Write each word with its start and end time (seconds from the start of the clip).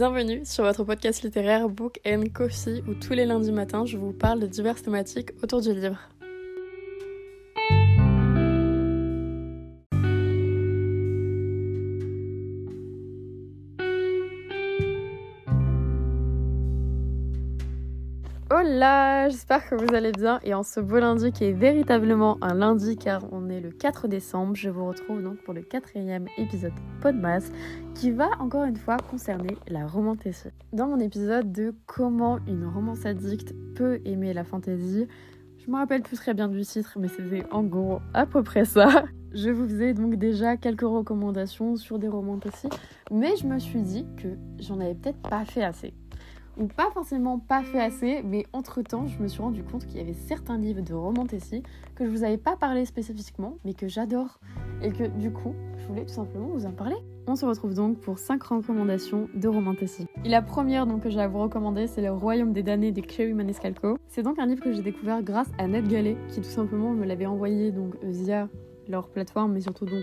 Bienvenue 0.00 0.46
sur 0.46 0.64
votre 0.64 0.82
podcast 0.82 1.22
littéraire 1.22 1.68
Book 1.68 2.00
and 2.06 2.24
Coffee 2.32 2.82
où 2.88 2.94
tous 2.94 3.12
les 3.12 3.26
lundis 3.26 3.52
matins 3.52 3.84
je 3.84 3.98
vous 3.98 4.12
parle 4.12 4.40
de 4.40 4.46
diverses 4.46 4.82
thématiques 4.82 5.32
autour 5.42 5.60
du 5.60 5.74
livre. 5.74 5.98
J'espère 19.30 19.68
que 19.68 19.76
vous 19.76 19.94
allez 19.94 20.12
bien 20.12 20.40
et 20.42 20.54
en 20.54 20.62
ce 20.62 20.80
beau 20.80 20.98
lundi 20.98 21.30
qui 21.30 21.44
est 21.44 21.52
véritablement 21.52 22.36
un 22.42 22.54
lundi 22.54 22.96
car 22.96 23.22
on 23.32 23.48
est 23.48 23.60
le 23.60 23.70
4 23.70 24.08
décembre, 24.08 24.56
je 24.56 24.68
vous 24.70 24.86
retrouve 24.86 25.22
donc 25.22 25.36
pour 25.44 25.54
le 25.54 25.62
quatrième 25.62 26.26
épisode 26.36 26.72
Podmas 27.00 27.50
qui 27.94 28.10
va 28.10 28.28
encore 28.40 28.64
une 28.64 28.76
fois 28.76 28.96
concerner 28.96 29.56
la 29.68 29.86
romantésie. 29.86 30.48
Dans 30.72 30.88
mon 30.88 30.98
épisode 30.98 31.52
de 31.52 31.74
comment 31.86 32.38
une 32.48 32.66
romance 32.66 33.06
addict 33.06 33.54
peut 33.76 34.00
aimer 34.04 34.32
la 34.32 34.42
fantaisie, 34.42 35.06
je 35.58 35.70
me 35.70 35.76
rappelle 35.76 36.02
plus 36.02 36.16
très 36.16 36.34
bien 36.34 36.48
du 36.48 36.62
titre 36.62 36.98
mais 36.98 37.08
c'était 37.08 37.44
en 37.52 37.62
gros 37.62 38.00
à 38.14 38.26
peu 38.26 38.42
près 38.42 38.64
ça. 38.64 39.04
Je 39.32 39.50
vous 39.50 39.68
faisais 39.68 39.94
donc 39.94 40.16
déjà 40.16 40.56
quelques 40.56 40.80
recommandations 40.80 41.76
sur 41.76 42.00
des 42.00 42.08
romantésies 42.08 42.68
mais 43.12 43.36
je 43.36 43.46
me 43.46 43.60
suis 43.60 43.82
dit 43.82 44.04
que 44.16 44.28
j'en 44.58 44.80
avais 44.80 44.94
peut-être 44.94 45.22
pas 45.22 45.44
fait 45.44 45.62
assez 45.62 45.94
pas 46.68 46.90
forcément 46.92 47.38
pas 47.38 47.62
fait 47.62 47.80
assez, 47.80 48.22
mais 48.22 48.46
entre-temps, 48.52 49.06
je 49.06 49.22
me 49.22 49.28
suis 49.28 49.42
rendu 49.42 49.62
compte 49.62 49.86
qu'il 49.86 49.98
y 49.98 50.00
avait 50.00 50.12
certains 50.12 50.58
livres 50.58 50.82
de 50.82 50.94
romantésie 50.94 51.62
que 51.94 52.04
je 52.04 52.10
vous 52.10 52.24
avais 52.24 52.38
pas 52.38 52.56
parlé 52.56 52.84
spécifiquement, 52.84 53.56
mais 53.64 53.74
que 53.74 53.88
j'adore. 53.88 54.40
Et 54.82 54.90
que 54.90 55.04
du 55.04 55.30
coup, 55.30 55.54
je 55.78 55.86
voulais 55.86 56.04
tout 56.04 56.14
simplement 56.14 56.48
vous 56.48 56.66
en 56.66 56.72
parler. 56.72 56.96
On 57.26 57.36
se 57.36 57.44
retrouve 57.46 57.74
donc 57.74 57.98
pour 57.98 58.18
5 58.18 58.42
recommandations 58.42 59.28
de 59.34 59.48
romantésie. 59.48 60.06
Et 60.24 60.28
la 60.28 60.42
première 60.42 60.86
donc, 60.86 61.02
que 61.02 61.10
j'ai 61.10 61.20
à 61.20 61.28
vous 61.28 61.38
recommander, 61.38 61.86
c'est 61.86 62.02
Le 62.02 62.12
Royaume 62.12 62.52
des 62.52 62.62
damnés 62.62 62.92
de 62.92 63.02
Cherry 63.08 63.34
Maniscalco. 63.34 63.98
C'est 64.08 64.22
donc 64.22 64.38
un 64.38 64.46
livre 64.46 64.62
que 64.62 64.72
j'ai 64.72 64.82
découvert 64.82 65.22
grâce 65.22 65.50
à 65.58 65.66
Ned 65.66 65.86
Gallet, 65.88 66.16
qui 66.28 66.40
tout 66.40 66.48
simplement 66.48 66.92
me 66.92 67.04
l'avait 67.04 67.26
envoyé 67.26 67.70
donc 67.72 67.94
via 68.02 68.48
leur 68.88 69.08
plateforme, 69.08 69.52
mais 69.52 69.60
surtout 69.60 69.84
donc 69.84 70.02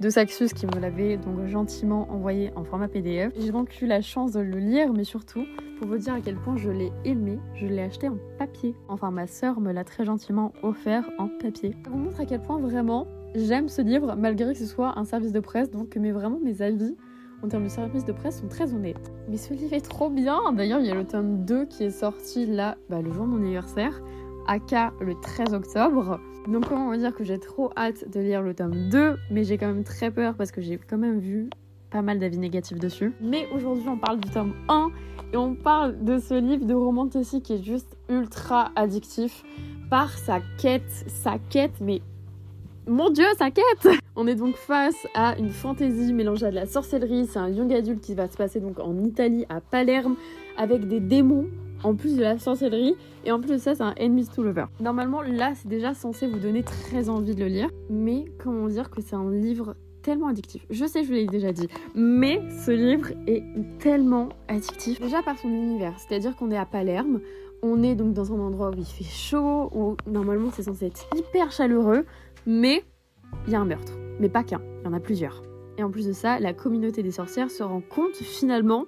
de 0.00 0.10
Saxus 0.10 0.48
qui 0.48 0.66
me 0.66 0.78
l'avait 0.80 1.16
donc 1.16 1.46
gentiment 1.46 2.10
envoyé 2.10 2.52
en 2.54 2.64
format 2.64 2.88
PDF. 2.88 3.32
J'ai 3.38 3.50
donc 3.50 3.80
eu 3.80 3.86
la 3.86 4.02
chance 4.02 4.32
de 4.32 4.40
le 4.40 4.58
lire, 4.58 4.92
mais 4.92 5.04
surtout 5.04 5.44
pour 5.78 5.88
vous 5.88 5.98
dire 5.98 6.14
à 6.14 6.20
quel 6.20 6.36
point 6.36 6.56
je 6.56 6.70
l'ai 6.70 6.92
aimé, 7.04 7.38
je 7.54 7.66
l'ai 7.66 7.82
acheté 7.82 8.08
en 8.08 8.18
papier. 8.38 8.74
Enfin, 8.88 9.10
ma 9.10 9.26
sœur 9.26 9.60
me 9.60 9.72
l'a 9.72 9.84
très 9.84 10.04
gentiment 10.04 10.52
offert 10.62 11.08
en 11.18 11.28
papier. 11.28 11.74
Ça 11.84 11.90
vous 11.90 11.98
montre 11.98 12.20
à 12.20 12.26
quel 12.26 12.40
point 12.40 12.58
vraiment 12.58 13.06
j'aime 13.34 13.68
ce 13.68 13.82
livre, 13.82 14.14
malgré 14.16 14.52
que 14.52 14.58
ce 14.58 14.66
soit 14.66 14.98
un 14.98 15.04
service 15.04 15.32
de 15.32 15.40
presse, 15.40 15.70
donc 15.70 15.96
mais 15.96 16.12
vraiment 16.12 16.40
mes 16.40 16.62
avis 16.62 16.94
en 17.42 17.48
termes 17.48 17.64
de 17.64 17.68
service 17.68 18.04
de 18.04 18.12
presse 18.12 18.40
sont 18.40 18.48
très 18.48 18.74
honnêtes. 18.74 19.12
Mais 19.28 19.36
ce 19.36 19.52
livre 19.52 19.74
est 19.74 19.86
trop 19.86 20.08
bien 20.08 20.40
D'ailleurs, 20.54 20.80
il 20.80 20.86
y 20.86 20.90
a 20.90 20.94
le 20.94 21.06
tome 21.06 21.44
2 21.44 21.66
qui 21.66 21.84
est 21.84 21.90
sorti 21.90 22.46
là, 22.46 22.76
bah, 22.88 23.02
le 23.02 23.12
jour 23.12 23.24
de 23.24 23.30
mon 23.30 23.36
anniversaire, 23.36 24.00
aka 24.46 24.92
le 25.00 25.14
13 25.20 25.54
octobre. 25.54 26.18
Donc 26.48 26.68
comment 26.68 26.86
on 26.86 26.90
va 26.90 26.96
dire 26.96 27.14
que 27.14 27.24
j'ai 27.24 27.38
trop 27.38 27.70
hâte 27.76 28.08
de 28.08 28.20
lire 28.20 28.40
le 28.40 28.54
tome 28.54 28.88
2, 28.88 29.16
mais 29.30 29.42
j'ai 29.42 29.58
quand 29.58 29.66
même 29.66 29.82
très 29.82 30.12
peur 30.12 30.34
parce 30.34 30.52
que 30.52 30.60
j'ai 30.60 30.78
quand 30.78 30.98
même 30.98 31.18
vu 31.18 31.50
pas 31.90 32.02
mal 32.02 32.20
d'avis 32.20 32.38
négatifs 32.38 32.78
dessus. 32.78 33.12
Mais 33.20 33.48
aujourd'hui 33.52 33.88
on 33.88 33.98
parle 33.98 34.20
du 34.20 34.30
tome 34.30 34.54
1 34.68 34.90
et 35.32 35.36
on 35.36 35.56
parle 35.56 36.04
de 36.04 36.18
ce 36.18 36.34
livre 36.34 36.64
de 36.64 36.74
romantique 36.74 37.42
qui 37.42 37.54
est 37.54 37.62
juste 37.62 37.96
ultra 38.08 38.70
addictif 38.76 39.42
par 39.90 40.10
sa 40.10 40.40
quête, 40.58 41.04
sa 41.08 41.38
quête, 41.38 41.80
mais 41.80 42.00
mon 42.86 43.10
dieu, 43.10 43.26
sa 43.36 43.50
quête 43.50 43.88
On 44.14 44.28
est 44.28 44.36
donc 44.36 44.54
face 44.54 45.08
à 45.14 45.36
une 45.38 45.50
fantaisie 45.50 46.12
mélangée 46.12 46.46
à 46.46 46.50
de 46.50 46.54
la 46.54 46.66
sorcellerie, 46.66 47.26
c'est 47.26 47.40
un 47.40 47.48
young 47.48 47.72
adulte 47.72 48.00
qui 48.00 48.14
va 48.14 48.28
se 48.28 48.36
passer 48.36 48.60
donc 48.60 48.78
en 48.78 49.02
Italie, 49.02 49.44
à 49.48 49.60
Palerme, 49.60 50.14
avec 50.56 50.86
des 50.86 51.00
démons 51.00 51.46
en 51.82 51.94
plus 51.94 52.16
de 52.16 52.22
la 52.22 52.38
sorcellerie. 52.38 52.94
Et 53.24 53.32
en 53.32 53.40
plus 53.40 53.52
de 53.52 53.58
ça, 53.58 53.74
c'est 53.74 53.82
un 53.82 53.94
Enemies 54.00 54.28
to 54.28 54.42
Lover. 54.42 54.66
Normalement, 54.80 55.22
là, 55.22 55.52
c'est 55.54 55.68
déjà 55.68 55.94
censé 55.94 56.26
vous 56.26 56.38
donner 56.38 56.62
très 56.62 57.08
envie 57.08 57.34
de 57.34 57.40
le 57.40 57.48
lire. 57.48 57.68
Mais 57.90 58.24
comment 58.38 58.68
dire 58.68 58.90
que 58.90 59.00
c'est 59.00 59.16
un 59.16 59.30
livre 59.30 59.74
tellement 60.06 60.28
addictif. 60.28 60.64
Je 60.70 60.84
sais, 60.86 61.02
je 61.02 61.08
vous 61.08 61.14
l'ai 61.14 61.26
déjà 61.26 61.52
dit, 61.52 61.66
mais 61.96 62.40
ce 62.64 62.70
livre 62.70 63.08
est 63.26 63.42
tellement 63.80 64.28
addictif. 64.46 65.00
Déjà 65.00 65.20
par 65.20 65.36
son 65.36 65.48
univers, 65.48 65.98
c'est-à-dire 65.98 66.36
qu'on 66.36 66.52
est 66.52 66.56
à 66.56 66.64
Palerme, 66.64 67.18
on 67.60 67.82
est 67.82 67.96
donc 67.96 68.12
dans 68.12 68.32
un 68.32 68.38
endroit 68.38 68.70
où 68.70 68.78
il 68.78 68.84
fait 68.84 69.02
chaud, 69.02 69.68
où 69.74 69.96
normalement 70.06 70.50
c'est 70.52 70.62
censé 70.62 70.86
être 70.86 71.08
hyper 71.16 71.50
chaleureux, 71.50 72.06
mais 72.46 72.84
il 73.48 73.52
y 73.52 73.56
a 73.56 73.60
un 73.60 73.64
meurtre. 73.64 73.94
Mais 74.20 74.28
pas 74.28 74.44
qu'un, 74.44 74.60
il 74.80 74.84
y 74.84 74.88
en 74.88 74.92
a 74.92 75.00
plusieurs. 75.00 75.42
Et 75.76 75.82
en 75.82 75.90
plus 75.90 76.06
de 76.06 76.12
ça, 76.12 76.38
la 76.38 76.52
communauté 76.52 77.02
des 77.02 77.10
sorcières 77.10 77.50
se 77.50 77.64
rend 77.64 77.80
compte 77.80 78.14
finalement 78.14 78.86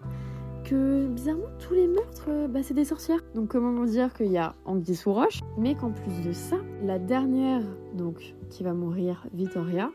que 0.65 1.07
bizarrement 1.07 1.49
tous 1.59 1.75
les 1.75 1.87
meurtres, 1.87 2.27
euh, 2.29 2.49
bah, 2.49 2.63
c'est 2.63 2.75
des 2.75 2.85
sorcières. 2.85 3.21
Donc 3.35 3.49
comment 3.49 3.85
dire 3.85 4.13
qu'il 4.15 4.31
y 4.31 4.39
a 4.39 4.55
Anguille 4.65 4.97
sous 4.97 5.13
roche, 5.13 5.41
mais 5.57 5.75
qu'en 5.75 5.91
plus 5.91 6.23
de 6.25 6.33
ça, 6.33 6.57
la 6.83 6.99
dernière 6.99 7.63
donc 7.95 8.35
qui 8.51 8.63
va 8.63 8.73
mourir, 8.73 9.27
Victoria, 9.33 9.91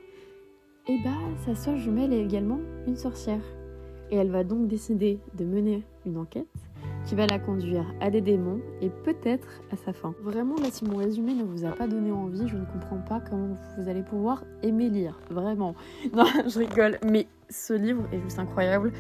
et 0.88 0.98
bah 1.04 1.12
sa 1.46 1.56
soeur 1.56 1.78
jumelle 1.78 2.12
est 2.14 2.22
également 2.22 2.60
une 2.88 2.98
sorcière. 2.98 3.42
Et 4.12 4.18
elle 4.18 4.30
va 4.30 4.44
donc 4.44 4.68
décider 4.68 5.20
de 5.34 5.46
mener 5.46 5.84
une 6.06 6.18
enquête 6.18 6.48
qui 7.06 7.16
va 7.16 7.26
la 7.28 7.40
conduire 7.40 7.86
à 8.02 8.10
des 8.10 8.22
démons 8.22 8.62
et 8.82 8.90
peut-être 8.90 9.48
à 9.72 9.76
sa 9.76 9.94
fin. 9.94 10.14
Vraiment, 10.22 10.56
si 10.72 10.86
mon 10.86 10.98
résumé 10.98 11.34
ne 11.34 11.44
vous 11.44 11.66
a 11.66 11.72
pas 11.72 11.88
donné 11.88 12.12
envie, 12.12 12.48
je 12.48 12.56
ne 12.56 12.66
comprends 12.66 12.98
pas 12.98 13.22
comment 13.22 13.58
vous 13.78 13.90
allez 13.90 14.04
pouvoir 14.04 14.44
aimer 14.62 14.90
lire. 14.90 15.20
Vraiment. 15.30 15.76
Non, 16.14 16.26
je 16.48 16.60
rigole, 16.60 16.98
mais 17.06 17.28
ce 17.50 17.74
livre 17.74 18.04
est 18.12 18.20
juste 18.20 18.40
incroyable. 18.40 18.92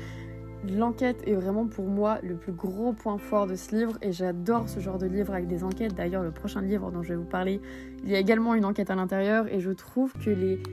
L'enquête 0.69 1.21
est 1.27 1.33
vraiment 1.33 1.67
pour 1.67 1.85
moi 1.87 2.19
le 2.23 2.35
plus 2.35 2.53
gros 2.53 2.93
point 2.93 3.17
fort 3.17 3.47
de 3.47 3.55
ce 3.55 3.75
livre 3.75 3.97
et 4.01 4.13
j'adore 4.13 4.69
ce 4.69 4.79
genre 4.79 4.97
de 4.97 5.07
livre 5.07 5.33
avec 5.33 5.47
des 5.47 5.63
enquêtes. 5.63 5.93
D'ailleurs, 5.93 6.23
le 6.23 6.31
prochain 6.31 6.61
livre 6.61 6.89
dont 6.89 7.03
je 7.03 7.09
vais 7.09 7.15
vous 7.17 7.25
parler, 7.25 7.59
il 8.03 8.09
y 8.09 8.15
a 8.15 8.19
également 8.19 8.55
une 8.55 8.63
enquête 8.63 8.89
à 8.89 8.95
l'intérieur 8.95 9.51
et 9.51 9.59
je 9.59 9.71
trouve 9.71 10.13
que 10.13 10.29
les 10.29 10.63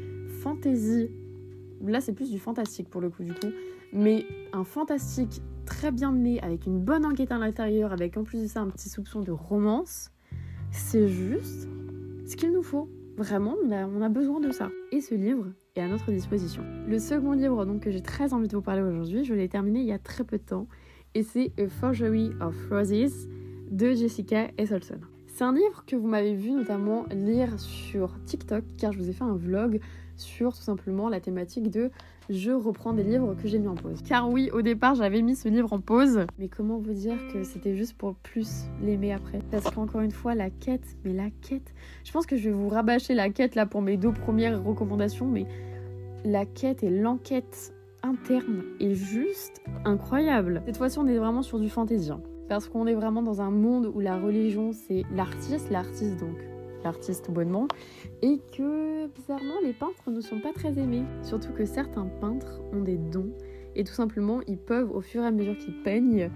fantaisies, 0.42 1.10
là 1.84 2.00
c'est 2.00 2.12
plus 2.12 2.30
du 2.30 2.38
fantastique 2.38 2.88
pour 2.88 3.00
le 3.00 3.10
coup 3.10 3.24
du 3.24 3.34
coup, 3.34 3.50
mais 3.92 4.24
un 4.52 4.64
fantastique 4.64 5.42
très 5.66 5.90
bien 5.90 6.12
mené 6.12 6.40
avec 6.40 6.66
une 6.66 6.78
bonne 6.78 7.04
enquête 7.04 7.32
à 7.32 7.38
l'intérieur, 7.38 7.92
avec 7.92 8.16
en 8.16 8.22
plus 8.22 8.42
de 8.42 8.46
ça 8.46 8.60
un 8.60 8.68
petit 8.68 8.88
soupçon 8.88 9.20
de 9.20 9.32
romance, 9.32 10.10
c'est 10.70 11.08
juste 11.08 11.68
ce 12.26 12.36
qu'il 12.36 12.52
nous 12.52 12.62
faut. 12.62 12.88
Vraiment, 13.16 13.56
on 13.62 14.02
a, 14.02 14.08
besoin 14.08 14.40
de 14.40 14.50
ça. 14.50 14.70
Et 14.92 15.00
ce 15.00 15.14
livre, 15.14 15.46
à 15.76 15.88
notre 15.88 16.10
disposition. 16.12 16.62
Le 16.86 16.98
second 16.98 17.32
livre 17.32 17.64
donc, 17.64 17.80
que 17.80 17.90
j'ai 17.90 18.02
très 18.02 18.34
envie 18.34 18.48
de 18.48 18.54
vous 18.54 18.62
parler 18.62 18.82
aujourd'hui, 18.82 19.24
je 19.24 19.34
l'ai 19.34 19.48
terminé 19.48 19.80
il 19.80 19.86
y 19.86 19.92
a 19.92 19.98
très 19.98 20.24
peu 20.24 20.36
de 20.36 20.42
temps, 20.42 20.66
et 21.14 21.22
c'est 21.22 21.52
A 21.58 21.68
Forgery 21.68 22.30
of 22.40 22.54
Roses 22.70 23.28
de 23.70 23.92
Jessica 23.92 24.50
Esselson. 24.58 25.00
C'est 25.26 25.44
un 25.44 25.54
livre 25.54 25.84
que 25.86 25.96
vous 25.96 26.06
m'avez 26.06 26.34
vu 26.34 26.50
notamment 26.50 27.06
lire 27.10 27.58
sur 27.58 28.12
TikTok, 28.24 28.64
car 28.76 28.92
je 28.92 28.98
vous 28.98 29.08
ai 29.08 29.12
fait 29.12 29.24
un 29.24 29.36
vlog 29.36 29.80
sur 30.20 30.54
tout 30.54 30.62
simplement 30.62 31.08
la 31.08 31.20
thématique 31.20 31.70
de 31.70 31.90
je 32.28 32.52
reprends 32.52 32.92
des 32.92 33.02
livres 33.02 33.34
que 33.34 33.48
j'ai 33.48 33.58
mis 33.58 33.66
en 33.66 33.74
pause. 33.74 34.00
Car 34.06 34.30
oui, 34.30 34.50
au 34.52 34.62
départ, 34.62 34.94
j'avais 34.94 35.20
mis 35.20 35.34
ce 35.34 35.48
livre 35.48 35.72
en 35.72 35.80
pause, 35.80 36.20
mais 36.38 36.48
comment 36.48 36.78
vous 36.78 36.92
dire 36.92 37.16
que 37.32 37.42
c'était 37.42 37.74
juste 37.74 37.94
pour 37.94 38.14
plus 38.14 38.66
l'aimer 38.82 39.12
après? 39.12 39.40
Parce 39.50 39.68
qu'encore 39.70 40.00
une 40.00 40.12
fois, 40.12 40.34
la 40.34 40.48
quête, 40.48 40.86
mais 41.04 41.12
la 41.12 41.30
quête, 41.42 41.74
je 42.04 42.12
pense 42.12 42.26
que 42.26 42.36
je 42.36 42.44
vais 42.48 42.54
vous 42.54 42.68
rabâcher 42.68 43.14
la 43.14 43.30
quête 43.30 43.56
là 43.56 43.66
pour 43.66 43.82
mes 43.82 43.96
deux 43.96 44.12
premières 44.12 44.62
recommandations, 44.62 45.26
mais 45.26 45.46
la 46.24 46.46
quête 46.46 46.84
et 46.84 46.90
l'enquête 46.90 47.74
interne 48.02 48.62
est 48.78 48.94
juste 48.94 49.60
incroyable. 49.84 50.62
Cette 50.66 50.76
fois-ci, 50.76 50.98
on 50.98 51.06
est 51.06 51.18
vraiment 51.18 51.42
sur 51.42 51.58
du 51.58 51.68
fantasy. 51.68 52.12
Hein. 52.12 52.20
parce 52.48 52.68
qu'on 52.68 52.86
est 52.86 52.94
vraiment 52.94 53.22
dans 53.22 53.40
un 53.40 53.50
monde 53.50 53.90
où 53.94 54.00
la 54.00 54.18
religion, 54.18 54.72
c'est 54.72 55.02
l'artiste, 55.14 55.70
l'artiste 55.70 56.18
donc, 56.18 56.36
l'artiste 56.84 57.30
bonnement, 57.30 57.68
et 58.22 58.40
que 58.56 59.06
bizarrement, 59.08 59.60
les 59.62 59.72
peintres 59.72 60.10
ne 60.10 60.20
sont 60.20 60.40
pas 60.40 60.52
très 60.52 60.78
aimés. 60.78 61.04
Surtout 61.22 61.52
que 61.52 61.64
certains 61.64 62.06
peintres 62.20 62.60
ont 62.72 62.82
des 62.82 62.96
dons, 62.96 63.32
et 63.76 63.84
tout 63.84 63.92
simplement, 63.92 64.40
ils 64.46 64.58
peuvent, 64.58 64.90
au 64.94 65.00
fur 65.00 65.22
et 65.22 65.26
à 65.26 65.30
mesure 65.30 65.56
qu'ils 65.56 65.82
peignent, 65.82 66.30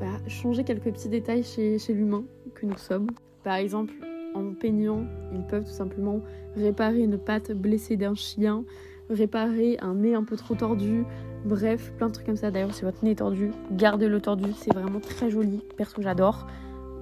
bah, 0.00 0.18
changer 0.28 0.64
quelques 0.64 0.92
petits 0.92 1.08
détails 1.08 1.42
chez, 1.42 1.78
chez 1.78 1.94
l'humain 1.94 2.24
que 2.54 2.66
nous 2.66 2.76
sommes. 2.76 3.08
Par 3.44 3.54
exemple, 3.54 3.94
en 4.34 4.52
peignant, 4.52 5.04
ils 5.32 5.46
peuvent 5.46 5.64
tout 5.64 5.70
simplement 5.70 6.20
réparer 6.54 7.00
une 7.00 7.18
patte 7.18 7.52
blessée 7.52 7.96
d'un 7.96 8.14
chien, 8.14 8.64
réparer 9.08 9.78
un 9.80 9.94
nez 9.94 10.14
un 10.14 10.24
peu 10.24 10.36
trop 10.36 10.54
tordu, 10.54 11.04
bref, 11.44 11.92
plein 11.96 12.08
de 12.08 12.12
trucs 12.12 12.26
comme 12.26 12.36
ça. 12.36 12.50
D'ailleurs, 12.50 12.74
si 12.74 12.84
votre 12.84 13.02
nez 13.04 13.12
est 13.12 13.16
tordu, 13.16 13.50
gardez-le 13.72 14.20
tordu, 14.20 14.52
c'est 14.56 14.74
vraiment 14.74 15.00
très 15.00 15.30
joli, 15.30 15.62
perso 15.76 16.02
j'adore. 16.02 16.46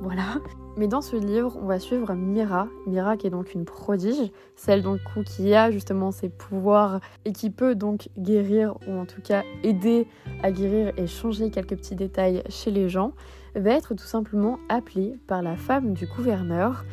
Voilà. 0.01 0.41
Mais 0.77 0.89
dans 0.89 1.01
ce 1.01 1.15
livre, 1.15 1.57
on 1.63 1.67
va 1.67 1.79
suivre 1.79 2.15
Mira. 2.15 2.67
Mira 2.87 3.17
qui 3.17 3.29
est 3.29 3.31
donc 3.31 3.55
une 3.55 3.65
prodige, 3.65 4.33
celle 4.57 4.83
donc 4.83 4.99
qui 5.25 5.55
a 5.55 5.71
justement 5.71 6.11
ses 6.11 6.29
pouvoirs 6.29 7.01
et 7.25 7.33
qui 7.33 7.51
peut 7.51 7.77
donc 7.77 8.09
guérir 8.19 8.75
ou 8.89 8.93
en 8.93 9.07
tout 9.07 9.23
cas 9.23 9.45
aider 9.63 10.09
à 10.43 10.51
guérir 10.51 10.93
et 10.97 11.07
changer 11.07 11.51
quelques 11.51 11.77
petits 11.77 11.95
détails 11.95 12.43
chez 12.49 12.73
les 12.73 12.89
gens, 12.89 13.13
va 13.55 13.71
être 13.71 13.95
tout 13.95 14.05
simplement 14.05 14.59
appelée 14.69 15.17
par 15.29 15.43
la 15.43 15.57
femme 15.57 15.93
du 15.93 16.07
gouverneur 16.07 16.85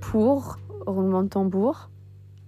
pour, 0.00 0.56
roulement 0.86 1.22
de 1.22 1.28
tambour, 1.28 1.90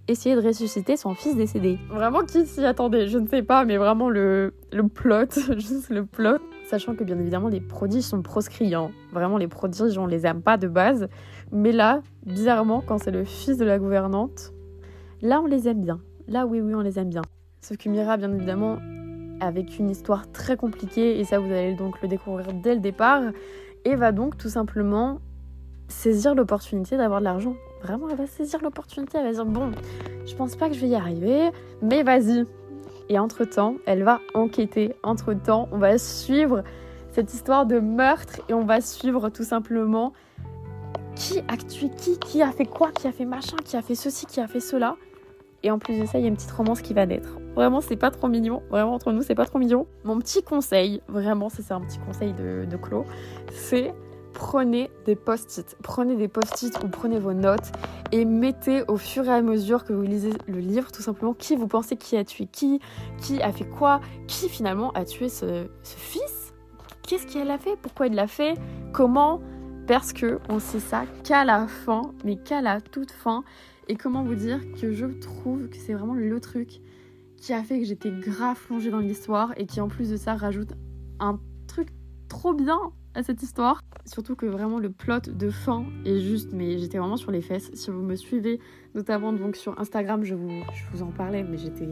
essayer 0.09 0.35
de 0.35 0.41
ressusciter 0.41 0.97
son 0.97 1.15
fils 1.15 1.37
décédé. 1.37 1.77
Vraiment, 1.89 2.23
qui 2.25 2.45
s'y 2.45 2.65
attendait? 2.65 3.07
Je 3.07 3.17
ne 3.17 3.27
sais 3.27 3.43
pas, 3.43 3.63
mais 3.63 3.77
vraiment 3.77 4.09
le, 4.09 4.53
le 4.73 4.87
plot, 4.87 5.25
juste 5.57 5.89
le 5.89 6.05
plot. 6.05 6.37
Sachant 6.65 6.95
que 6.95 7.03
bien 7.03 7.19
évidemment 7.19 7.49
les 7.49 7.61
prodiges 7.61 8.03
sont 8.03 8.21
proscrits. 8.21 8.73
Hein. 8.73 8.91
Vraiment, 9.11 9.37
les 9.37 9.47
prodiges, 9.47 9.97
on 9.97 10.05
les 10.05 10.25
aime 10.25 10.41
pas 10.41 10.57
de 10.57 10.67
base. 10.67 11.07
Mais 11.51 11.71
là, 11.71 12.01
bizarrement, 12.25 12.81
quand 12.85 12.97
c'est 12.97 13.11
le 13.11 13.23
fils 13.23 13.57
de 13.57 13.65
la 13.65 13.79
gouvernante, 13.79 14.53
là, 15.21 15.41
on 15.41 15.45
les 15.45 15.67
aime 15.67 15.81
bien. 15.81 15.99
Là, 16.27 16.45
oui, 16.45 16.61
oui, 16.61 16.73
on 16.73 16.81
les 16.81 16.97
aime 16.99 17.09
bien. 17.09 17.23
Sauf 17.61 17.77
que 17.77 17.89
Mira, 17.89 18.17
bien 18.17 18.31
évidemment, 18.31 18.77
avec 19.39 19.79
une 19.79 19.89
histoire 19.89 20.31
très 20.31 20.55
compliquée, 20.55 21.19
et 21.19 21.23
ça, 21.25 21.39
vous 21.39 21.51
allez 21.51 21.75
donc 21.75 22.01
le 22.01 22.07
découvrir 22.07 22.47
dès 22.53 22.75
le 22.75 22.81
départ, 22.81 23.23
et 23.85 23.95
va 23.95 24.11
donc 24.11 24.37
tout 24.37 24.49
simplement 24.49 25.19
saisir 25.87 26.35
l'opportunité 26.35 26.97
d'avoir 26.97 27.19
de 27.19 27.25
l'argent. 27.25 27.55
Vraiment, 27.83 28.07
elle 28.09 28.17
va 28.17 28.27
saisir 28.27 28.61
l'opportunité, 28.61 29.17
elle 29.17 29.25
va 29.25 29.31
dire, 29.31 29.45
bon, 29.45 29.71
je 30.25 30.35
pense 30.35 30.55
pas 30.55 30.69
que 30.69 30.75
je 30.75 30.81
vais 30.81 30.89
y 30.89 30.95
arriver, 30.95 31.49
mais 31.81 32.03
vas-y. 32.03 32.45
Et 33.11 33.19
entre-temps, 33.19 33.75
elle 33.85 34.03
va 34.03 34.21
enquêter. 34.33 34.95
Entre-temps, 35.03 35.67
on 35.73 35.77
va 35.77 35.97
suivre 35.97 36.63
cette 37.11 37.33
histoire 37.33 37.65
de 37.65 37.77
meurtre 37.77 38.39
et 38.47 38.53
on 38.53 38.63
va 38.63 38.79
suivre 38.79 39.27
tout 39.27 39.43
simplement 39.43 40.13
qui 41.17 41.39
a 41.49 41.57
tué 41.57 41.89
qui, 41.89 42.17
qui 42.19 42.41
a 42.41 42.53
fait 42.53 42.65
quoi, 42.65 42.89
qui 42.93 43.09
a 43.09 43.11
fait 43.11 43.25
machin, 43.25 43.57
qui 43.65 43.75
a 43.75 43.81
fait 43.81 43.95
ceci, 43.95 44.25
qui 44.27 44.39
a 44.39 44.47
fait 44.47 44.61
cela. 44.61 44.95
Et 45.61 45.71
en 45.71 45.77
plus 45.77 45.99
de 45.99 46.05
ça, 46.05 46.19
il 46.19 46.21
y 46.21 46.25
a 46.25 46.29
une 46.29 46.37
petite 46.37 46.51
romance 46.51 46.81
qui 46.81 46.93
va 46.93 47.05
naître. 47.05 47.37
Vraiment, 47.53 47.81
c'est 47.81 47.97
pas 47.97 48.11
trop 48.11 48.29
mignon. 48.29 48.63
Vraiment, 48.69 48.93
entre 48.93 49.11
nous, 49.11 49.23
c'est 49.23 49.35
pas 49.35 49.45
trop 49.45 49.59
mignon. 49.59 49.87
Mon 50.05 50.17
petit 50.17 50.41
conseil, 50.41 51.01
vraiment, 51.09 51.49
c'est 51.49 51.69
un 51.73 51.81
petit 51.81 51.99
conseil 51.99 52.31
de, 52.31 52.63
de 52.63 52.77
Clo, 52.77 53.03
c'est 53.51 53.93
prenez 54.33 54.89
des 55.05 55.15
post-it. 55.15 55.77
Prenez 55.81 56.15
des 56.15 56.27
post-it 56.27 56.77
ou 56.83 56.87
prenez 56.87 57.19
vos 57.19 57.33
notes 57.33 57.71
et 58.11 58.25
mettez 58.25 58.83
au 58.87 58.97
fur 58.97 59.25
et 59.25 59.31
à 59.31 59.41
mesure 59.41 59.83
que 59.83 59.93
vous 59.93 60.01
lisez 60.01 60.33
le 60.47 60.59
livre, 60.59 60.91
tout 60.91 61.01
simplement, 61.01 61.33
qui 61.33 61.55
vous 61.55 61.67
pensez 61.67 61.95
qui 61.95 62.17
a 62.17 62.23
tué 62.23 62.47
qui, 62.51 62.79
qui 63.21 63.41
a 63.41 63.51
fait 63.51 63.65
quoi, 63.65 64.01
qui 64.27 64.49
finalement 64.49 64.91
a 64.91 65.05
tué 65.05 65.29
ce, 65.29 65.67
fils. 65.83 66.53
Qu'est-ce 67.07 67.27
qu'elle 67.27 67.51
a 67.51 67.57
fait? 67.57 67.75
Pourquoi 67.81 68.07
il 68.07 68.15
l'a 68.15 68.27
fait? 68.27 68.55
Comment? 68.93 69.41
Parce 69.87 70.13
que 70.13 70.39
on 70.49 70.59
sait 70.59 70.79
ça 70.79 71.03
qu'à 71.23 71.43
la 71.43 71.67
fin, 71.67 72.13
mais 72.23 72.37
qu'à 72.37 72.61
la 72.61 72.81
toute 72.81 73.11
fin. 73.11 73.43
Et 73.87 73.95
comment 73.95 74.23
vous 74.23 74.35
dire 74.35 74.59
que 74.79 74.93
je 74.93 75.05
trouve 75.05 75.69
que 75.69 75.75
c'est 75.75 75.93
vraiment 75.93 76.13
le 76.13 76.39
truc 76.39 76.79
qui 77.37 77.53
a 77.53 77.63
fait 77.63 77.79
que 77.79 77.85
j'étais 77.85 78.11
grave 78.11 78.57
plongée 78.67 78.91
dans 78.91 78.99
l'histoire 78.99 79.53
et 79.57 79.65
qui 79.65 79.81
en 79.81 79.87
plus 79.87 80.09
de 80.09 80.15
ça 80.15 80.35
rajoute 80.35 80.73
un 81.19 81.39
truc 81.67 81.89
trop 82.29 82.53
bien 82.53 82.93
à 83.13 83.23
cette 83.23 83.43
histoire. 83.43 83.81
Surtout 84.05 84.35
que 84.35 84.45
vraiment 84.45 84.79
le 84.79 84.89
plot 84.89 85.19
de 85.27 85.49
fin 85.49 85.85
est 86.05 86.19
juste, 86.19 86.53
mais 86.53 86.77
j'étais 86.77 86.97
vraiment 86.97 87.17
sur 87.17 87.31
les 87.31 87.41
fesses. 87.41 87.71
Si 87.73 87.91
vous 87.91 88.01
me 88.01 88.15
suivez, 88.15 88.59
notamment 88.95 89.33
donc 89.33 89.55
sur 89.55 89.79
Instagram, 89.79 90.23
je 90.23 90.35
vous, 90.35 90.49
je 90.73 90.83
vous 90.91 91.03
en 91.03 91.11
parlais, 91.11 91.43
mais 91.43 91.57
j'étais, 91.57 91.87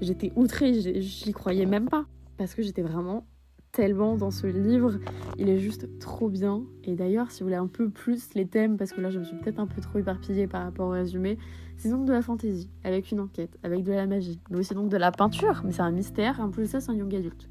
j'étais 0.00 0.32
outrée, 0.36 1.00
j'y 1.00 1.32
croyais 1.32 1.66
même 1.66 1.88
pas. 1.88 2.06
Parce 2.36 2.54
que 2.54 2.62
j'étais 2.62 2.82
vraiment 2.82 3.26
tellement 3.74 4.16
dans 4.16 4.30
ce 4.30 4.46
livre. 4.46 4.98
Il 5.36 5.48
est 5.48 5.58
juste 5.58 5.98
trop 5.98 6.28
bien. 6.28 6.62
Et 6.84 6.94
d'ailleurs, 6.94 7.30
si 7.30 7.40
vous 7.40 7.46
voulez 7.46 7.56
un 7.56 7.66
peu 7.66 7.90
plus 7.90 8.32
les 8.34 8.46
thèmes, 8.46 8.76
parce 8.76 8.92
que 8.92 9.00
là 9.00 9.10
je 9.10 9.18
me 9.18 9.24
suis 9.24 9.36
peut-être 9.36 9.58
un 9.58 9.66
peu 9.66 9.80
trop 9.80 9.98
éparpillée 9.98 10.46
par 10.46 10.62
rapport 10.62 10.88
au 10.88 10.92
résumé, 10.92 11.38
c'est 11.76 11.90
donc 11.90 12.06
de 12.06 12.12
la 12.12 12.22
fantaisie, 12.22 12.70
avec 12.84 13.10
une 13.10 13.20
enquête, 13.20 13.58
avec 13.64 13.82
de 13.82 13.92
la 13.92 14.06
magie, 14.06 14.40
mais 14.48 14.58
aussi 14.58 14.74
donc 14.74 14.88
de 14.88 14.96
la 14.96 15.10
peinture, 15.10 15.62
mais 15.64 15.72
c'est 15.72 15.82
un 15.82 15.90
mystère. 15.90 16.40
En 16.40 16.50
plus 16.50 16.70
ça, 16.70 16.80
c'est 16.80 16.90
un 16.90 16.94
young 16.94 17.14
adulte. 17.14 17.48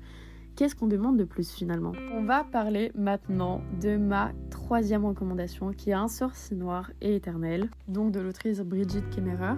Qu'est-ce 0.56 0.76
qu'on 0.76 0.86
demande 0.86 1.18
de 1.18 1.24
plus 1.24 1.52
finalement? 1.52 1.94
On 2.14 2.24
va 2.24 2.44
parler 2.44 2.92
maintenant 2.94 3.62
de 3.82 3.98
ma 3.98 4.34
troisième 4.52 5.04
recommandation 5.04 5.72
qui 5.72 5.90
est 5.90 5.94
Un 5.94 6.08
sorcier 6.08 6.56
noir 6.56 6.92
et 7.02 7.16
éternel, 7.16 7.70
donc 7.88 8.12
de 8.12 8.20
l'autrice 8.20 8.60
Brigitte 8.60 9.10
Kemmerer. 9.10 9.56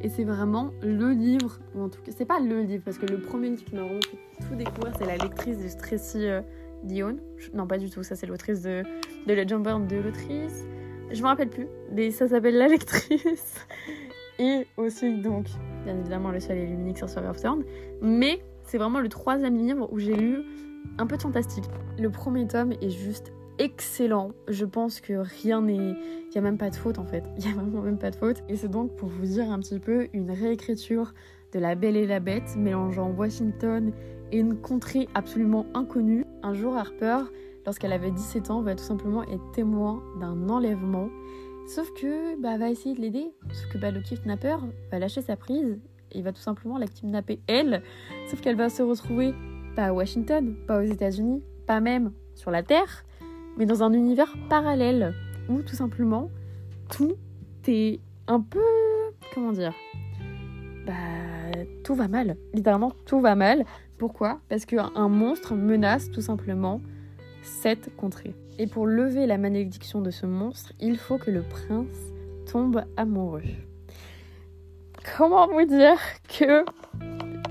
Et 0.00 0.08
c'est 0.08 0.24
vraiment 0.24 0.72
le 0.82 1.12
livre, 1.12 1.60
ou 1.76 1.82
en 1.82 1.88
tout 1.88 2.00
cas, 2.02 2.10
c'est 2.10 2.24
pas 2.24 2.40
le 2.40 2.62
livre, 2.62 2.82
parce 2.84 2.98
que 2.98 3.06
le 3.06 3.20
premier 3.20 3.50
livre 3.50 3.64
qui 3.64 3.76
m'a 3.76 3.82
vraiment 3.82 4.00
fait 4.00 4.48
tout 4.48 4.56
découvrir, 4.56 4.92
c'est 4.98 5.06
la 5.06 5.16
lectrice 5.16 5.58
de 5.58 5.78
Tracy 5.78 6.26
euh, 6.26 6.42
Dion. 6.82 7.18
Non, 7.54 7.68
pas 7.68 7.78
du 7.78 7.88
tout, 7.88 8.02
ça 8.02 8.16
c'est 8.16 8.26
l'autrice 8.26 8.62
de, 8.62 8.82
de 9.28 9.34
la 9.34 9.44
de 9.44 9.96
l'autrice. 9.96 10.64
Je 11.12 11.22
me 11.22 11.28
rappelle 11.28 11.50
plus, 11.50 11.68
mais 11.92 12.10
ça 12.10 12.26
s'appelle 12.26 12.58
La 12.58 12.66
lectrice. 12.66 13.64
Et 14.40 14.66
aussi, 14.76 15.20
donc, 15.20 15.46
bien 15.84 15.96
évidemment, 15.96 16.32
Le 16.32 16.40
Ciel 16.40 16.58
et 16.58 16.66
l'Unique 16.66 16.98
sur 16.98 17.06
Turn. 17.06 17.62
Mais 18.00 18.42
c'est 18.64 18.78
vraiment 18.78 19.00
le 19.00 19.08
troisième 19.08 19.56
livre 19.56 19.88
où 19.92 19.98
j'ai 19.98 20.14
lu 20.14 20.42
un 20.98 21.06
peu 21.06 21.16
de 21.16 21.22
fantastique. 21.22 21.64
Le 21.98 22.10
premier 22.10 22.46
tome 22.46 22.72
est 22.80 22.90
juste 22.90 23.32
excellent. 23.58 24.32
Je 24.48 24.64
pense 24.64 25.00
que 25.00 25.14
rien 25.14 25.62
n'est. 25.62 25.76
Il 25.76 26.30
n'y 26.32 26.38
a 26.38 26.40
même 26.40 26.58
pas 26.58 26.70
de 26.70 26.76
faute 26.76 26.98
en 26.98 27.04
fait. 27.04 27.24
Il 27.38 27.44
n'y 27.44 27.52
a 27.52 27.54
vraiment 27.54 27.82
même 27.82 27.98
pas 27.98 28.10
de 28.10 28.16
faute. 28.16 28.42
Et 28.48 28.56
c'est 28.56 28.68
donc 28.68 28.96
pour 28.96 29.08
vous 29.08 29.26
dire 29.26 29.50
un 29.50 29.58
petit 29.58 29.78
peu 29.78 30.08
une 30.12 30.30
réécriture 30.30 31.14
de 31.52 31.58
La 31.58 31.74
Belle 31.74 31.96
et 31.96 32.06
la 32.06 32.20
Bête, 32.20 32.56
mélangeant 32.56 33.10
Washington 33.10 33.92
et 34.30 34.38
une 34.38 34.56
contrée 34.56 35.08
absolument 35.14 35.66
inconnue. 35.74 36.24
Un 36.42 36.54
jour, 36.54 36.76
Harper, 36.76 37.18
lorsqu'elle 37.66 37.92
avait 37.92 38.10
17 38.10 38.50
ans, 38.50 38.62
va 38.62 38.74
tout 38.74 38.84
simplement 38.84 39.22
être 39.24 39.50
témoin 39.52 40.02
d'un 40.18 40.48
enlèvement. 40.48 41.08
Sauf 41.66 41.92
que 41.92 42.40
bah, 42.40 42.56
va 42.56 42.70
essayer 42.70 42.94
de 42.94 43.00
l'aider. 43.00 43.32
Sauf 43.52 43.72
que 43.72 43.78
bah, 43.78 43.90
le 43.90 44.00
kidnapper 44.00 44.56
va 44.90 44.98
lâcher 44.98 45.20
sa 45.20 45.36
prise 45.36 45.78
et 46.12 46.22
va 46.22 46.32
tout 46.32 46.40
simplement 46.40 46.78
la 46.78 46.86
kidnapper 46.86 47.40
elle. 47.46 47.82
Sauf 48.28 48.40
qu'elle 48.40 48.56
va 48.56 48.68
se 48.68 48.82
retrouver 48.82 49.34
pas 49.76 49.86
à 49.86 49.92
Washington, 49.92 50.54
pas 50.66 50.80
aux 50.80 50.86
États-Unis, 50.86 51.42
pas 51.66 51.80
même 51.80 52.12
sur 52.34 52.50
la 52.50 52.62
Terre, 52.62 53.04
mais 53.58 53.66
dans 53.66 53.82
un 53.82 53.92
univers 53.92 54.34
parallèle 54.48 55.14
où 55.48 55.62
tout 55.62 55.74
simplement 55.74 56.30
tout 56.90 57.16
est 57.66 58.00
un 58.26 58.40
peu. 58.40 58.60
Comment 59.34 59.52
dire 59.52 59.74
Bah. 60.86 60.92
Tout 61.82 61.94
va 61.94 62.08
mal. 62.08 62.36
Littéralement, 62.54 62.92
tout 63.06 63.20
va 63.20 63.34
mal. 63.34 63.64
Pourquoi? 63.98 64.40
Parce 64.48 64.66
qu'un 64.66 65.08
monstre 65.08 65.54
menace 65.54 66.10
tout 66.10 66.20
simplement 66.20 66.80
cette 67.42 67.94
contrée. 67.96 68.34
Et 68.58 68.66
pour 68.66 68.86
lever 68.86 69.26
la 69.26 69.38
malédiction 69.38 70.00
de 70.00 70.10
ce 70.10 70.26
monstre, 70.26 70.72
il 70.80 70.96
faut 70.96 71.18
que 71.18 71.30
le 71.30 71.42
prince 71.42 72.12
tombe 72.50 72.84
amoureux. 72.96 73.42
Comment 75.16 75.48
vous 75.48 75.64
dire 75.64 75.98
que 76.28 76.64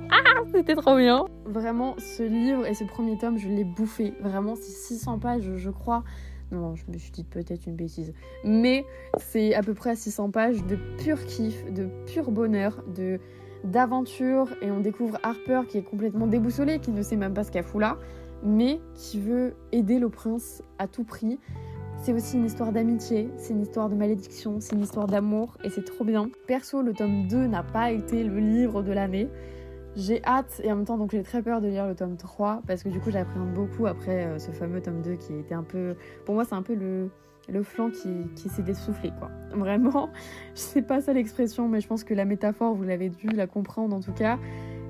ah, 0.10 0.44
c'était 0.54 0.76
trop 0.76 0.98
bien. 0.98 1.26
Vraiment, 1.46 1.96
ce 1.98 2.24
livre 2.24 2.66
et 2.66 2.74
ce 2.74 2.84
premier 2.84 3.18
tome, 3.18 3.38
je 3.38 3.48
l'ai 3.48 3.64
bouffé. 3.64 4.14
Vraiment, 4.22 4.56
c'est 4.56 4.72
600 4.72 5.20
pages, 5.20 5.50
je 5.56 5.70
crois. 5.70 6.04
Non, 6.52 6.76
je 6.76 6.84
me 6.92 6.98
suis 6.98 7.12
dit 7.12 7.24
peut-être 7.24 7.66
une 7.68 7.76
bêtise. 7.76 8.14
Mais 8.44 8.86
c'est 9.18 9.54
à 9.54 9.64
peu 9.64 9.74
près 9.74 9.96
600 9.96 10.32
pages 10.32 10.66
de 10.66 10.78
pur 10.98 11.26
kiff, 11.26 11.66
de 11.72 11.88
pur 12.06 12.32
bonheur, 12.32 12.84
de 12.88 13.20
d'aventure. 13.64 14.50
Et 14.62 14.72
on 14.72 14.80
découvre 14.80 15.18
Harper 15.24 15.62
qui 15.68 15.78
est 15.78 15.84
complètement 15.84 16.28
déboussolé, 16.28 16.80
qui 16.80 16.92
ne 16.92 17.02
sait 17.02 17.16
même 17.16 17.34
pas 17.34 17.44
ce 17.44 17.52
qu'elle 17.52 17.64
fout 17.64 17.82
là, 17.82 17.98
mais 18.44 18.80
qui 18.96 19.20
veut 19.20 19.56
aider 19.72 20.00
le 20.00 20.10
prince 20.10 20.64
à 20.80 20.88
tout 20.88 21.04
prix. 21.04 21.40
C'est 22.02 22.14
aussi 22.14 22.36
une 22.36 22.46
histoire 22.46 22.72
d'amitié, 22.72 23.30
c'est 23.38 23.54
une 23.54 23.62
histoire 23.62 23.88
de 23.88 23.94
malédiction, 23.94 24.60
c'est 24.60 24.76
une 24.76 24.82
histoire 24.82 25.06
d'amour 25.06 25.56
et 25.64 25.70
c'est 25.70 25.84
trop 25.86 26.04
bien. 26.04 26.32
Perso, 26.48 26.82
le 26.82 26.94
tome 26.94 27.28
2 27.28 27.46
n'a 27.46 27.62
pas 27.62 27.92
été 27.92 28.24
le 28.24 28.40
livre 28.40 28.82
de 28.82 28.92
l'année. 28.92 29.30
J'ai 29.96 30.20
hâte 30.26 30.60
et 30.64 30.72
en 30.72 30.78
même 30.78 30.86
temps 30.86 30.98
donc 30.98 31.12
j'ai 31.12 31.22
très 31.22 31.44
peur 31.44 31.62
de 31.62 31.68
lire 31.68 31.86
le 31.86 31.94
tome 31.94 32.18
3 32.18 32.64
parce 32.66 32.82
que 32.82 32.90
du 32.90 33.00
coup 33.00 33.12
j'appréhende 33.12 33.54
beaucoup 33.54 33.86
après 33.86 34.26
euh, 34.26 34.40
ce 34.40 34.50
fameux 34.50 34.82
tome 34.82 35.04
2 35.04 35.14
qui 35.14 35.36
était 35.36 35.54
un 35.54 35.62
peu... 35.62 35.96
Pour 36.26 36.34
moi 36.34 36.44
c'est 36.44 36.56
un 36.56 36.64
peu 36.64 36.74
le, 36.74 37.12
flanc 37.62 37.92
qui, 37.92 38.10
qui 38.36 38.50
s'est 38.50 38.64
dessoufflé 38.64 39.12
quoi. 39.20 39.30
Vraiment, 39.54 40.10
je 40.56 40.60
sais 40.60 40.82
pas 40.82 41.02
ça 41.02 41.14
l'expression 41.14 41.68
mais 41.68 41.82
je 41.82 41.88
pense 41.88 42.04
que 42.04 42.16
la 42.16 42.26
métaphore 42.26 42.74
vous 42.74 42.84
l'avez 42.84 43.10
dû 43.10 43.28
la 43.28 43.46
comprendre 43.46 43.96
en 43.96 44.00
tout 44.00 44.14
cas. 44.14 44.40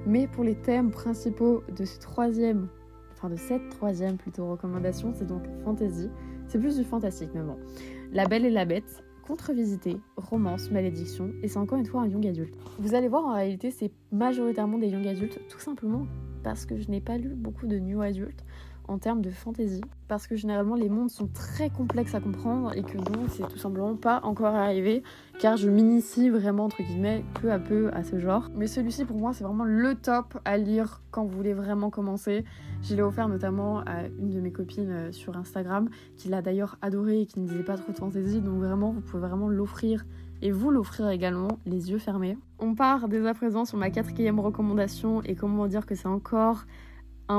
Mais 0.06 0.28
pour 0.28 0.46
les 0.46 0.56
thèmes 0.56 0.92
principaux 0.92 1.62
de 1.76 1.84
ce 1.84 2.00
troisième, 2.00 2.70
enfin 3.12 3.30
de 3.30 3.36
cette 3.36 3.68
troisième 3.68 4.16
plutôt 4.16 4.50
recommandation, 4.50 5.12
c'est 5.14 5.28
donc 5.28 5.44
fantasy. 5.66 6.10
C'est 6.52 6.60
plus 6.60 6.76
du 6.76 6.84
fantastique 6.84 7.30
mais 7.34 7.44
bon. 7.44 7.56
La 8.12 8.26
Belle 8.26 8.44
et 8.44 8.50
la 8.50 8.66
Bête, 8.66 9.06
contre-visité, 9.26 9.96
romance, 10.18 10.70
malédiction, 10.70 11.32
et 11.42 11.48
c'est 11.48 11.60
encore 11.60 11.78
une 11.78 11.86
fois 11.86 12.02
un 12.02 12.10
young 12.10 12.28
adulte. 12.28 12.54
Vous 12.78 12.94
allez 12.94 13.08
voir, 13.08 13.24
en 13.24 13.36
réalité, 13.36 13.72
c'est 13.72 13.90
majoritairement 14.12 14.78
des 14.78 14.90
young 14.90 15.08
adultes, 15.08 15.40
tout 15.48 15.60
simplement 15.60 16.08
parce 16.44 16.66
que 16.66 16.78
je 16.78 16.90
n'ai 16.90 17.00
pas 17.00 17.18
lu 17.18 17.30
beaucoup 17.30 17.68
de 17.68 17.80
new 17.80 18.02
adultes 18.02 18.44
en 18.88 18.98
termes 18.98 19.22
de 19.22 19.30
fantasy, 19.30 19.82
parce 20.08 20.28
que 20.28 20.36
généralement 20.36 20.76
les 20.76 20.90
mondes 20.90 21.10
sont 21.10 21.28
très 21.28 21.70
complexes 21.70 22.16
à 22.16 22.20
comprendre 22.20 22.74
et 22.76 22.84
que 22.84 22.98
donc 22.98 23.30
c'est 23.30 23.48
tout 23.48 23.58
simplement 23.58 23.96
pas 23.96 24.22
encore 24.24 24.56
arrivé, 24.56 25.04
car 25.40 25.58
je 25.58 25.70
m'initie 25.70 26.30
vraiment 26.30 26.66
entre 26.66 26.84
guillemets 26.84 27.24
peu 27.42 27.52
à 27.52 27.60
peu 27.60 27.90
à 27.94 28.04
ce 28.04 28.20
genre. 28.20 28.50
Mais 28.56 28.68
celui-ci 28.68 29.06
pour 29.06 29.18
moi 29.18 29.34
c'est 29.34 29.44
vraiment 29.44 29.64
le 29.64 29.96
top 29.96 30.38
à 30.46 30.58
lire 30.58 31.02
quand 31.12 31.24
vous 31.24 31.36
voulez 31.36 31.54
vraiment 31.54 31.90
commencer. 31.90 32.46
Je 32.82 32.96
l'ai 32.96 33.02
offert 33.02 33.28
notamment 33.28 33.80
à 33.80 34.08
une 34.20 34.32
de 34.32 34.40
mes 34.40 34.52
copines 34.52 34.92
euh, 34.92 35.12
sur 35.12 35.38
Instagram, 35.38 35.90
qui 36.18 36.30
l'a 36.30 36.42
d'ailleurs 36.42 36.78
adoré 36.82 37.22
et 37.22 37.26
qui 37.26 37.40
ne 37.40 37.48
disait 37.48 37.64
pas 37.64 37.78
trop 37.78 37.92
de 37.92 37.98
fantasy, 37.98 38.42
donc 38.42 38.60
vraiment 38.60 38.92
vous 38.92 39.02
pouvez 39.02 39.22
vraiment 39.22 39.50
l'offrir 39.50 40.06
et 40.42 40.52
vous 40.52 40.72
l'offrir 40.72 41.10
également 41.10 41.60
les 41.66 41.92
yeux 41.92 42.00
fermés. 42.00 42.38
On 42.60 42.74
part 42.76 43.08
dès 43.08 43.26
à 43.28 43.34
présent 43.34 43.66
sur 43.66 43.78
ma 43.78 43.90
quatrième 43.90 44.40
recommandation 44.40 45.22
et 45.24 45.36
comment 45.36 45.68
dire 45.68 45.86
que 45.86 45.96
c'est 45.96 46.08
encore 46.08 46.66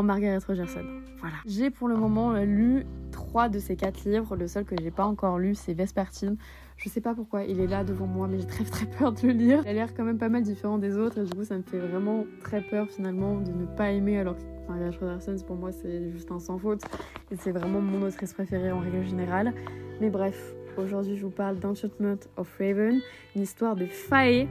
Margaret 0.01 0.39
Rogerson. 0.47 0.85
Voilà. 1.19 1.37
J'ai 1.47 1.71
pour 1.71 1.89
le 1.89 1.97
moment 1.97 2.33
lu 2.35 2.87
trois 3.11 3.49
de 3.49 3.59
ces 3.59 3.77
quatre 3.77 4.05
livres. 4.05 4.37
Le 4.37 4.47
seul 4.49 4.65
que 4.65 4.75
j'ai 4.81 4.91
pas 4.91 5.05
encore 5.05 5.39
lu, 5.39 5.55
c'est 5.55 5.75
Vespertine. 5.75 6.37
Je 6.77 6.89
sais 6.89 7.01
pas 7.01 7.15
pourquoi 7.15 7.45
il 7.45 7.61
est 7.61 7.67
là 7.67 7.85
devant 7.85 8.07
moi, 8.07 8.27
mais 8.29 8.39
j'ai 8.39 8.47
très 8.47 8.65
très 8.65 8.87
peur 8.87 9.13
de 9.13 9.27
le 9.27 9.33
lire. 9.33 9.61
Il 9.65 9.69
a 9.69 9.73
l'air 9.73 9.95
quand 9.95 10.05
même 10.05 10.19
pas 10.19 10.29
mal 10.29 10.43
différent 10.43 10.79
des 10.79 10.97
autres 10.97 11.19
et 11.19 11.25
du 11.25 11.35
coup 11.35 11.45
ça 11.45 11.57
me 11.57 11.63
fait 11.63 11.79
vraiment 11.79 12.25
très 12.43 12.61
peur 12.61 12.89
finalement 12.89 13.37
de 13.37 13.53
ne 13.53 13.67
pas 13.67 13.93
aimer 13.93 14.19
alors 14.19 14.37
Margaret 14.69 14.97
Anderson, 15.03 15.37
pour 15.47 15.57
moi, 15.57 15.73
c'est 15.73 16.11
juste 16.11 16.31
un 16.31 16.39
sans 16.39 16.59
faute. 16.59 16.83
Et 17.31 17.37
c'est 17.37 17.53
vraiment 17.53 17.81
mon 17.81 18.03
autrice 18.03 18.33
préférée 18.33 18.73
en 18.73 18.81
règle 18.81 19.05
générale. 19.05 19.53
Mais 20.01 20.11
bref, 20.11 20.55
aujourd'hui, 20.77 21.17
je 21.17 21.23
vous 21.23 21.31
parle 21.31 21.59
d'Enchantment 21.59 22.19
of 22.37 22.51
Raven, 22.59 23.01
une 23.37 23.43
histoire 23.43 23.77
de 23.77 23.87
fae, 23.87 24.47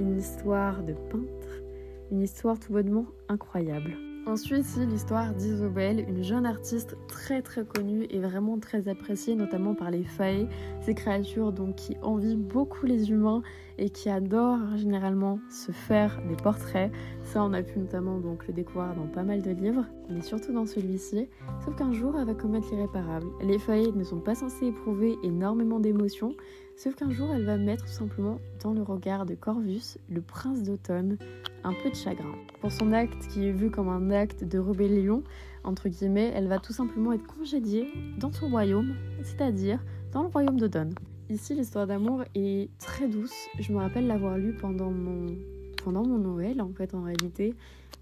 une 0.00 0.18
histoire 0.18 0.82
de 0.82 0.92
peintre, 0.92 1.62
une 2.10 2.22
histoire 2.22 2.58
tout 2.58 2.72
bonnement 2.72 3.06
incroyable. 3.28 4.11
Ensuite, 4.24 4.60
ici, 4.60 4.86
l'histoire 4.86 5.34
d'Isobel, 5.34 6.04
une 6.08 6.22
jeune 6.22 6.46
artiste 6.46 6.96
très 7.08 7.42
très 7.42 7.64
connue 7.64 8.06
et 8.08 8.20
vraiment 8.20 8.56
très 8.60 8.86
appréciée, 8.86 9.34
notamment 9.34 9.74
par 9.74 9.90
les 9.90 10.04
fae, 10.04 10.46
ces 10.80 10.94
créatures 10.94 11.52
donc 11.52 11.74
qui 11.74 11.96
envient 12.02 12.36
beaucoup 12.36 12.86
les 12.86 13.10
humains 13.10 13.42
et 13.78 13.90
qui 13.90 14.08
adorent 14.08 14.76
généralement 14.76 15.40
se 15.50 15.72
faire 15.72 16.22
des 16.28 16.36
portraits. 16.36 16.92
Ça, 17.24 17.42
on 17.42 17.52
a 17.52 17.62
pu 17.62 17.80
notamment 17.80 18.20
donc 18.20 18.46
le 18.46 18.54
découvrir 18.54 18.94
dans 18.94 19.08
pas 19.08 19.24
mal 19.24 19.42
de 19.42 19.50
livres, 19.50 19.86
mais 20.08 20.22
surtout 20.22 20.52
dans 20.52 20.66
celui-ci. 20.66 21.28
Sauf 21.64 21.74
qu'un 21.74 21.92
jour, 21.92 22.14
elle 22.16 22.26
va 22.26 22.34
commettre 22.34 22.70
l'irréparable. 22.70 23.26
Les 23.42 23.58
fae 23.58 23.90
ne 23.92 24.04
sont 24.04 24.20
pas 24.20 24.36
censés 24.36 24.66
éprouver 24.66 25.18
énormément 25.24 25.80
d'émotions, 25.80 26.36
Sauf 26.82 26.96
qu'un 26.96 27.12
jour, 27.12 27.30
elle 27.32 27.44
va 27.44 27.58
mettre 27.58 27.84
tout 27.84 27.92
simplement 27.92 28.40
dans 28.60 28.72
le 28.72 28.82
regard 28.82 29.24
de 29.24 29.36
Corvus, 29.36 29.98
le 30.08 30.20
prince 30.20 30.64
d'automne, 30.64 31.16
un 31.62 31.74
peu 31.74 31.90
de 31.90 31.94
chagrin. 31.94 32.34
Pour 32.60 32.72
son 32.72 32.92
acte 32.92 33.28
qui 33.28 33.46
est 33.46 33.52
vu 33.52 33.70
comme 33.70 33.88
un 33.88 34.10
acte 34.10 34.42
de 34.42 34.58
rébellion, 34.58 35.22
entre 35.62 35.88
guillemets, 35.88 36.32
elle 36.34 36.48
va 36.48 36.58
tout 36.58 36.72
simplement 36.72 37.12
être 37.12 37.24
congédiée 37.24 37.86
dans 38.18 38.32
son 38.32 38.48
royaume, 38.48 38.96
c'est-à-dire 39.22 39.78
dans 40.10 40.22
le 40.22 40.28
royaume 40.28 40.58
d'Odon. 40.58 40.90
Ici, 41.30 41.54
l'histoire 41.54 41.86
d'amour 41.86 42.24
est 42.34 42.68
très 42.80 43.06
douce. 43.06 43.46
Je 43.60 43.72
me 43.72 43.78
rappelle 43.78 44.08
l'avoir 44.08 44.36
lu 44.36 44.52
pendant 44.52 44.90
mon, 44.90 45.36
pendant 45.84 46.04
mon 46.04 46.18
Noël, 46.18 46.60
en 46.60 46.72
fait, 46.72 46.94
en 46.94 47.04
réalité, 47.04 47.54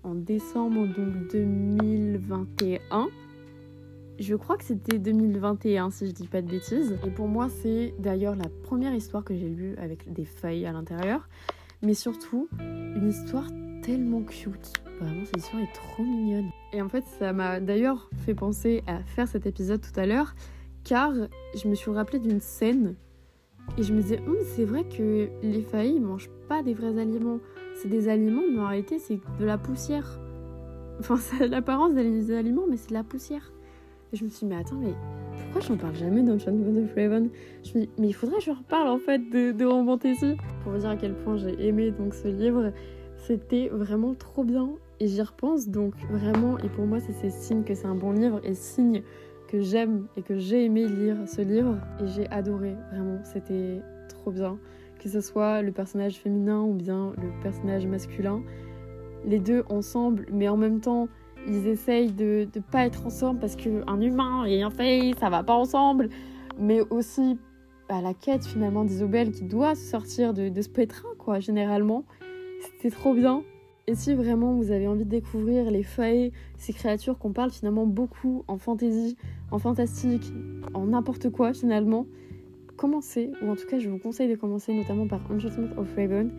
en 0.05 0.15
décembre 0.15 0.87
donc 0.87 1.31
2021. 1.31 3.11
Je 4.21 4.35
crois 4.35 4.59
que 4.59 4.65
c'était 4.65 4.99
2021 4.99 5.91
si 5.91 6.07
je 6.07 6.12
dis 6.12 6.27
pas 6.27 6.43
de 6.43 6.50
bêtises. 6.50 6.95
Et 7.07 7.11
pour 7.11 7.27
moi, 7.27 7.49
c'est 7.49 7.95
d'ailleurs 7.99 8.37
la 8.37 8.50
première 8.65 8.93
histoire 8.93 9.25
que 9.25 9.35
j'ai 9.35 9.49
lue 9.49 9.75
avec 9.79 10.12
des 10.12 10.27
feuilles 10.27 10.67
à 10.67 10.73
l'intérieur. 10.73 11.27
Mais 11.81 11.95
surtout, 11.95 12.47
une 12.61 13.09
histoire 13.09 13.47
tellement 13.83 14.23
cute. 14.23 14.75
Vraiment, 15.00 15.25
cette 15.25 15.39
histoire 15.39 15.62
est 15.62 15.73
trop 15.73 16.03
mignonne. 16.03 16.50
Et 16.75 16.83
en 16.83 16.91
fait, 16.91 17.03
ça 17.19 17.33
m'a 17.33 17.61
d'ailleurs 17.61 18.11
fait 18.27 18.35
penser 18.35 18.83
à 18.87 19.03
faire 19.05 19.27
cet 19.27 19.47
épisode 19.47 19.81
tout 19.81 19.99
à 19.99 20.05
l'heure, 20.05 20.35
car 20.85 21.15
je 21.55 21.67
me 21.67 21.75
suis 21.75 21.91
rappelé 21.91 22.19
d'une 22.19 22.41
scène 22.41 22.97
et 23.79 23.83
je 23.83 23.95
me 23.95 24.03
disais, 24.03 24.21
hum, 24.27 24.37
c'est 24.55 24.67
vrai 24.67 24.85
que 24.85 25.31
les 25.43 25.62
failles 25.62 25.99
mangent 25.99 26.31
pas 26.47 26.62
des 26.62 26.75
vrais 26.75 27.00
aliments. 27.00 27.39
C'est 27.81 27.89
des 27.89 28.11
aliments, 28.11 28.43
mais 28.53 28.61
en 28.61 28.69
réalité, 28.69 28.99
c'est 28.99 29.19
de 29.39 29.45
la 29.47 29.57
poussière. 29.57 30.21
Enfin, 30.99 31.17
ça 31.17 31.47
l'apparence 31.47 31.95
des 31.95 32.35
aliments, 32.35 32.67
mais 32.69 32.77
c'est 32.77 32.91
de 32.91 32.95
la 32.95 33.05
poussière. 33.05 33.50
Et 34.12 34.17
je 34.17 34.25
me 34.25 34.29
suis 34.29 34.47
dit, 34.47 34.52
mais 34.52 34.61
attends, 34.61 34.76
mais 34.76 34.95
pourquoi 35.37 35.61
j'en 35.61 35.76
parle 35.76 35.95
jamais 35.95 36.23
dans 36.23 36.35
Enchantment 36.35 36.83
of 36.83 36.95
Raven? 36.95 37.31
Je 37.62 37.79
me 37.79 37.85
dis, 37.85 37.90
mais 37.99 38.09
il 38.09 38.12
faudrait 38.12 38.38
que 38.38 38.45
je 38.45 38.50
reparle 38.50 38.88
en 38.88 38.99
fait 38.99 39.19
de, 39.19 39.52
de 39.52 39.64
Pour 40.62 40.73
vous 40.73 40.79
dire 40.79 40.90
à 40.90 40.97
quel 40.97 41.14
point 41.14 41.37
j'ai 41.37 41.67
aimé 41.67 41.93
donc 41.93 42.14
ce 42.14 42.29
livre, 42.29 42.73
c'était 43.17 43.69
vraiment 43.69 44.14
trop 44.14 44.45
bien. 44.45 44.71
Et 44.99 45.07
j'y 45.07 45.23
repense 45.23 45.69
donc 45.69 45.95
vraiment, 46.11 46.59
et 46.59 46.69
pour 46.69 46.87
moi, 46.87 46.99
c'est 47.00 47.12
ces 47.12 47.31
signes 47.31 47.64
que 47.64 47.75
c'est 47.75 47.87
un 47.87 47.95
bon 47.95 48.12
livre 48.12 48.40
et 48.45 48.55
signe 48.55 49.02
que 49.49 49.61
j'aime 49.61 50.07
et 50.17 50.23
que 50.23 50.38
j'ai 50.38 50.64
aimé 50.64 50.87
lire 50.87 51.17
ce 51.26 51.40
livre. 51.40 51.79
Et 52.00 52.07
j'ai 52.09 52.29
adoré, 52.29 52.75
vraiment, 52.93 53.19
c'était 53.25 53.81
trop 54.09 54.31
bien. 54.31 54.59
Que 55.02 55.09
ce 55.09 55.21
soit 55.21 55.62
le 55.62 55.73
personnage 55.73 56.17
féminin 56.19 56.61
ou 56.61 56.75
bien 56.75 57.12
le 57.17 57.43
personnage 57.43 57.87
masculin. 57.87 58.43
Les 59.25 59.38
deux 59.38 59.64
ensemble, 59.69 60.26
mais 60.33 60.49
en 60.49 60.57
même 60.57 60.81
temps, 60.81 61.09
ils 61.47 61.67
essayent 61.67 62.13
de 62.13 62.47
ne 62.55 62.61
pas 62.61 62.87
être 62.87 63.07
ensemble 63.07 63.41
parce 63.41 63.57
qu'un 63.57 64.01
humain 64.01 64.45
et 64.45 64.63
un 64.63 64.71
fait, 64.71 65.13
ça 65.19 65.31
va 65.31 65.43
pas 65.43 65.55
ensemble. 65.55 66.09
Mais 66.59 66.81
aussi 66.91 67.39
bah, 67.89 68.01
la 68.01 68.15
quête 68.15 68.47
finalement 68.47 68.85
d'Isobel 68.85 69.33
qui 69.33 69.45
doit 69.45 69.75
sortir 69.75 70.35
de, 70.35 70.53
ce 70.61 70.69
pétrin, 70.69 71.09
quoi, 71.19 71.41
généralement. 71.41 72.05
C'était 72.61 72.95
trop 72.95 73.15
bien. 73.15 73.43
Et 73.87 73.95
si 73.95 74.15
vraiment 74.15 74.55
vous 74.55 74.71
avez 74.71 74.87
envie 74.87 75.05
de 75.05 75.11
découvrir 75.11 75.71
les 75.71 75.83
failles, 75.83 76.31
ces 76.57 76.73
créatures 76.73 77.19
qu'on 77.19 77.33
parle 77.33 77.51
finalement 77.51 77.87
beaucoup 77.87 78.45
en 78.47 78.59
fantasy, 78.59 79.17
en 79.51 79.59
fantastique, 79.59 80.33
en 80.75 80.87
n'importe 80.87 81.31
quoi 81.31 81.53
finalement, 81.53 82.07
commencez, 82.77 83.33
ou 83.43 83.51
en 83.51 83.57
tout 83.57 83.67
cas 83.67 83.81
je 83.81 83.89
vous 83.89 83.99
conseille 83.99 84.31
de 84.31 84.37
commencer 84.37 84.73
notamment 84.73 85.09
par 85.09 85.21
Enchantment 85.31 85.77
of 85.77 85.89
Raven. 85.97 86.31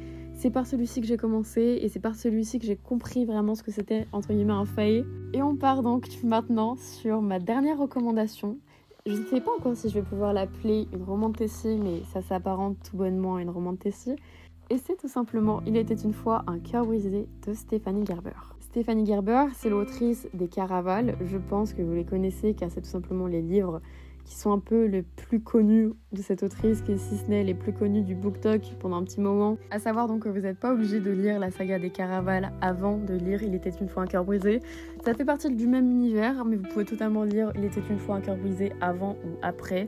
C'est 0.41 0.49
par 0.49 0.65
celui-ci 0.65 1.01
que 1.01 1.05
j'ai 1.05 1.17
commencé 1.17 1.77
et 1.83 1.87
c'est 1.87 1.99
par 1.99 2.15
celui-ci 2.15 2.57
que 2.57 2.65
j'ai 2.65 2.75
compris 2.75 3.25
vraiment 3.25 3.53
ce 3.53 3.61
que 3.61 3.69
c'était 3.69 4.07
entre 4.11 4.33
guillemets 4.33 4.53
un 4.53 4.65
faillet. 4.65 5.05
Et 5.33 5.43
on 5.43 5.55
part 5.55 5.83
donc 5.83 6.07
maintenant 6.23 6.77
sur 6.77 7.21
ma 7.21 7.37
dernière 7.37 7.77
recommandation. 7.77 8.57
Je 9.05 9.11
ne 9.11 9.25
sais 9.27 9.39
pas 9.39 9.51
encore 9.59 9.75
si 9.75 9.89
je 9.89 9.93
vais 9.93 10.01
pouvoir 10.01 10.33
l'appeler 10.33 10.87
une 10.93 11.03
romantessie, 11.03 11.77
mais 11.77 12.01
ça 12.11 12.23
s'apparente 12.23 12.77
tout 12.89 12.97
bonnement 12.97 13.35
à 13.35 13.43
une 13.43 13.51
romantessie. 13.51 14.15
Et 14.71 14.79
c'est 14.79 14.97
tout 14.97 15.07
simplement 15.07 15.61
Il 15.67 15.77
était 15.77 15.93
une 15.93 16.13
fois 16.13 16.43
un 16.47 16.57
cœur 16.57 16.87
brisé 16.87 17.27
de 17.45 17.53
Stéphanie 17.53 18.07
Gerber. 18.07 18.31
Stéphanie 18.61 19.05
Gerber, 19.05 19.45
c'est 19.53 19.69
l'autrice 19.69 20.27
des 20.33 20.47
Caravales. 20.47 21.17
Je 21.23 21.37
pense 21.37 21.71
que 21.71 21.83
vous 21.83 21.93
les 21.93 22.05
connaissez 22.05 22.55
car 22.55 22.71
c'est 22.71 22.81
tout 22.81 22.89
simplement 22.89 23.27
les 23.27 23.43
livres 23.43 23.79
qui 24.25 24.35
sont 24.35 24.51
un 24.51 24.59
peu 24.59 24.85
les 24.85 25.01
plus 25.01 25.39
connus 25.39 25.91
de 26.11 26.21
cette 26.21 26.43
autrice, 26.43 26.81
qui 26.81 26.97
si 26.97 27.17
ce 27.17 27.29
n'est 27.29 27.43
les 27.43 27.53
plus 27.53 27.73
connus 27.73 28.01
du 28.01 28.15
BookTok 28.15 28.61
pendant 28.79 28.97
un 28.97 29.03
petit 29.03 29.21
moment. 29.21 29.57
À 29.71 29.79
savoir 29.79 30.07
donc 30.07 30.23
que 30.23 30.29
vous 30.29 30.41
n'êtes 30.41 30.59
pas 30.59 30.73
obligé 30.73 30.99
de 30.99 31.11
lire 31.11 31.39
la 31.39 31.51
saga 31.51 31.79
des 31.79 31.89
Caravales 31.89 32.51
avant 32.61 32.97
de 32.97 33.13
lire 33.13 33.43
Il 33.43 33.55
était 33.55 33.69
une 33.69 33.89
fois 33.89 34.03
un 34.03 34.07
cœur 34.07 34.23
brisé. 34.23 34.61
Ça 35.03 35.13
fait 35.13 35.25
partie 35.25 35.53
du 35.53 35.67
même 35.67 35.89
univers, 35.89 36.45
mais 36.45 36.55
vous 36.55 36.67
pouvez 36.67 36.85
totalement 36.85 37.23
lire 37.23 37.51
Il 37.55 37.63
était 37.63 37.81
une 37.89 37.99
fois 37.99 38.15
un 38.15 38.21
cœur 38.21 38.37
brisé 38.37 38.71
avant 38.81 39.17
ou 39.25 39.37
après. 39.41 39.87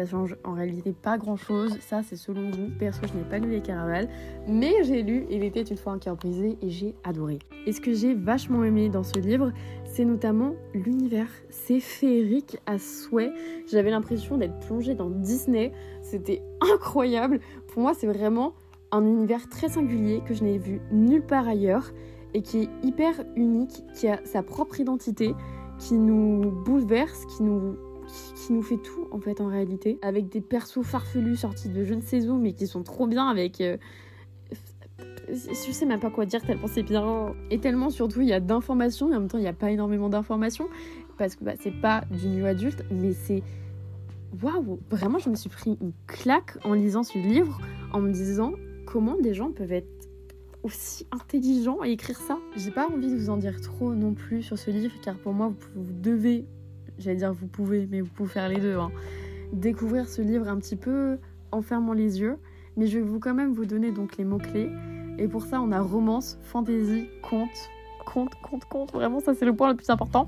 Ça 0.00 0.06
change 0.06 0.34
en 0.44 0.54
réalité 0.54 0.94
pas 0.94 1.18
grand 1.18 1.36
chose. 1.36 1.76
Ça, 1.80 2.00
c'est 2.02 2.16
selon 2.16 2.50
vous. 2.50 2.70
Perso, 2.78 3.02
je 3.06 3.18
n'ai 3.18 3.24
pas 3.28 3.38
lu 3.38 3.50
les 3.50 3.60
Caravales, 3.60 4.08
mais 4.48 4.82
j'ai 4.82 5.02
lu 5.02 5.26
Il 5.28 5.44
était 5.44 5.60
une 5.60 5.76
fois 5.76 5.92
un 5.92 5.98
cœur 5.98 6.16
brisé 6.16 6.56
et 6.62 6.70
j'ai 6.70 6.94
adoré. 7.04 7.38
Et 7.66 7.72
ce 7.72 7.82
que 7.82 7.92
j'ai 7.92 8.14
vachement 8.14 8.64
aimé 8.64 8.88
dans 8.88 9.02
ce 9.02 9.18
livre, 9.18 9.52
c'est 9.84 10.06
notamment 10.06 10.54
l'univers. 10.72 11.28
C'est 11.50 11.80
féerique 11.80 12.56
à 12.64 12.78
souhait. 12.78 13.30
J'avais 13.70 13.90
l'impression 13.90 14.38
d'être 14.38 14.58
plongée 14.60 14.94
dans 14.94 15.10
Disney. 15.10 15.70
C'était 16.00 16.40
incroyable. 16.62 17.38
Pour 17.66 17.82
moi, 17.82 17.92
c'est 17.92 18.06
vraiment 18.06 18.54
un 18.92 19.04
univers 19.04 19.50
très 19.50 19.68
singulier 19.68 20.22
que 20.26 20.32
je 20.32 20.42
n'ai 20.42 20.56
vu 20.56 20.80
nulle 20.90 21.26
part 21.26 21.46
ailleurs 21.46 21.92
et 22.32 22.40
qui 22.40 22.62
est 22.62 22.70
hyper 22.82 23.22
unique, 23.36 23.84
qui 23.94 24.08
a 24.08 24.18
sa 24.24 24.42
propre 24.42 24.80
identité, 24.80 25.34
qui 25.78 25.92
nous 25.92 26.50
bouleverse, 26.64 27.26
qui 27.26 27.42
nous 27.42 27.76
qui 28.34 28.52
nous 28.52 28.62
fait 28.62 28.76
tout 28.78 29.08
en 29.10 29.20
fait 29.20 29.40
en 29.40 29.46
réalité, 29.46 29.98
avec 30.02 30.28
des 30.28 30.40
persos 30.40 30.82
farfelus 30.82 31.36
sortis 31.36 31.68
de 31.68 31.84
je 31.84 31.94
ne 31.94 32.00
sais 32.00 32.28
où 32.28 32.36
mais 32.36 32.52
qui 32.52 32.66
sont 32.66 32.82
trop 32.82 33.06
bien 33.06 33.28
avec... 33.28 33.60
Euh, 33.60 33.76
je 35.28 35.72
sais 35.72 35.86
même 35.86 36.00
pas 36.00 36.10
quoi 36.10 36.26
dire 36.26 36.42
tellement 36.42 36.66
c'est 36.66 36.82
bien. 36.82 37.34
Et 37.50 37.58
tellement 37.58 37.90
surtout 37.90 38.20
il 38.20 38.28
y 38.28 38.32
a 38.32 38.40
d'informations 38.40 39.12
et 39.12 39.16
en 39.16 39.20
même 39.20 39.28
temps 39.28 39.38
il 39.38 39.42
n'y 39.42 39.48
a 39.48 39.52
pas 39.52 39.70
énormément 39.70 40.08
d'informations 40.08 40.68
parce 41.18 41.36
que 41.36 41.44
bah, 41.44 41.52
c'est 41.60 41.80
pas 41.80 42.04
du 42.10 42.28
new 42.28 42.46
adulte 42.46 42.84
mais 42.90 43.12
c'est... 43.12 43.42
Waouh 44.42 44.78
Vraiment 44.90 45.18
je 45.18 45.28
me 45.28 45.34
suis 45.34 45.50
pris 45.50 45.76
une 45.80 45.92
claque 46.06 46.56
en 46.64 46.72
lisant 46.72 47.02
ce 47.02 47.18
livre 47.18 47.60
en 47.92 48.00
me 48.00 48.12
disant 48.12 48.52
comment 48.86 49.16
des 49.16 49.34
gens 49.34 49.50
peuvent 49.50 49.72
être 49.72 49.88
aussi 50.62 51.06
intelligents 51.10 51.82
et 51.84 51.92
écrire 51.92 52.18
ça. 52.18 52.38
J'ai 52.56 52.70
pas 52.70 52.88
envie 52.88 53.10
de 53.10 53.16
vous 53.16 53.30
en 53.30 53.36
dire 53.36 53.60
trop 53.60 53.94
non 53.94 54.14
plus 54.14 54.42
sur 54.42 54.58
ce 54.58 54.70
livre 54.70 54.94
car 55.02 55.16
pour 55.16 55.32
moi 55.32 55.52
vous 55.74 55.92
devez 55.92 56.44
j'allais 57.00 57.16
dire 57.16 57.32
vous 57.32 57.46
pouvez, 57.46 57.86
mais 57.90 58.00
vous 58.00 58.10
pouvez 58.10 58.28
faire 58.28 58.48
les 58.48 58.60
deux. 58.60 58.76
Hein. 58.76 58.90
Découvrir 59.52 60.08
ce 60.08 60.22
livre 60.22 60.48
un 60.48 60.58
petit 60.58 60.76
peu 60.76 61.18
en 61.52 61.62
fermant 61.62 61.92
les 61.92 62.20
yeux, 62.20 62.36
mais 62.76 62.86
je 62.86 62.98
vais 62.98 63.04
vous 63.04 63.18
quand 63.18 63.34
même 63.34 63.52
vous 63.52 63.66
donner 63.66 63.90
donc 63.90 64.16
les 64.16 64.24
mots-clés. 64.24 64.70
Et 65.18 65.28
pour 65.28 65.44
ça, 65.44 65.60
on 65.60 65.72
a 65.72 65.80
romance, 65.80 66.38
fantasy, 66.42 67.08
conte, 67.22 67.48
conte, 68.06 68.34
conte, 68.42 68.64
conte. 68.66 68.92
Vraiment, 68.92 69.20
ça 69.20 69.34
c'est 69.34 69.44
le 69.44 69.54
point 69.54 69.70
le 69.70 69.76
plus 69.76 69.90
important. 69.90 70.26